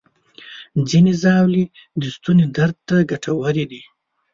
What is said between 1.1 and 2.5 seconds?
ژاولې د ستوني